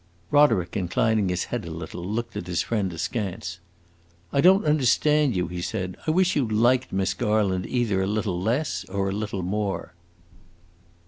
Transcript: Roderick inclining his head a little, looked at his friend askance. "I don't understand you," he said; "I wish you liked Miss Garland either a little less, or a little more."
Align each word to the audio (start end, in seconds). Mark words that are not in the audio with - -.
Roderick 0.31 0.75
inclining 0.75 1.29
his 1.29 1.43
head 1.43 1.63
a 1.63 1.69
little, 1.69 2.03
looked 2.03 2.35
at 2.35 2.47
his 2.47 2.63
friend 2.63 2.91
askance. 2.91 3.59
"I 4.33 4.41
don't 4.41 4.65
understand 4.65 5.35
you," 5.35 5.47
he 5.47 5.61
said; 5.61 5.95
"I 6.07 6.09
wish 6.09 6.35
you 6.35 6.47
liked 6.47 6.91
Miss 6.91 7.13
Garland 7.13 7.67
either 7.67 8.01
a 8.01 8.07
little 8.07 8.41
less, 8.41 8.83
or 8.85 9.09
a 9.09 9.15
little 9.15 9.43
more." 9.43 9.93